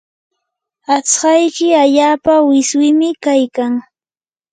aqtsayki 0.95 1.67
allaapa 1.83 2.33
wiswimim 2.49 3.15
kaykan. 3.23 3.73